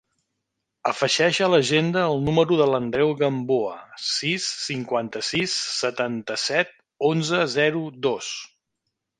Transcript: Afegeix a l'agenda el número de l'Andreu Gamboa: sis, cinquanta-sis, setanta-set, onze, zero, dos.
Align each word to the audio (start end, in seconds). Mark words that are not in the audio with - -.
Afegeix 0.91 1.39
a 1.47 1.49
l'agenda 1.55 2.05
el 2.13 2.17
número 2.29 2.57
de 2.61 2.67
l'Andreu 2.71 3.13
Gamboa: 3.21 3.75
sis, 4.07 4.49
cinquanta-sis, 4.69 5.59
setanta-set, 5.83 6.75
onze, 7.11 7.47
zero, 7.61 7.85
dos. 8.09 8.33